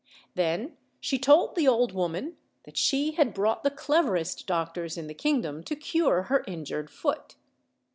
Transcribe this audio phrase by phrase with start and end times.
[0.33, 5.13] Then she told the old woman that she had brought the cleverest doctors in the
[5.13, 7.35] kingdom to cure her injured foot.